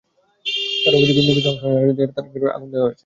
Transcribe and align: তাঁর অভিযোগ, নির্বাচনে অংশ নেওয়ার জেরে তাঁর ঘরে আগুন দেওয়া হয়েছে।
তাঁর 0.81 0.93
অভিযোগ, 0.97 1.15
নির্বাচনে 1.19 1.49
অংশ 1.51 1.63
নেওয়ার 1.63 1.95
জেরে 1.97 2.13
তাঁর 2.15 2.25
ঘরে 2.31 2.55
আগুন 2.55 2.69
দেওয়া 2.71 2.85
হয়েছে। 2.87 2.99